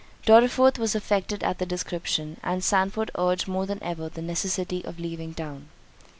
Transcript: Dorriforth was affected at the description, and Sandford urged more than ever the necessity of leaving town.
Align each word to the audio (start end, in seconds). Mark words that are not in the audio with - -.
Dorriforth 0.25 0.79
was 0.79 0.95
affected 0.95 1.43
at 1.43 1.59
the 1.59 1.65
description, 1.67 2.37
and 2.43 2.63
Sandford 2.63 3.11
urged 3.19 3.47
more 3.47 3.67
than 3.67 3.77
ever 3.83 4.09
the 4.09 4.23
necessity 4.23 4.83
of 4.83 4.97
leaving 4.99 5.31
town. 5.35 5.69